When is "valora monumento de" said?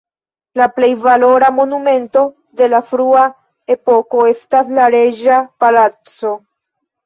1.03-2.71